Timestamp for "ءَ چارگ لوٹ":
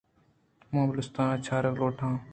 1.39-1.97